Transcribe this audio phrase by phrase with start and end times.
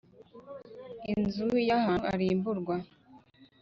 [1.13, 2.75] Inzu ya ahabu irimburwa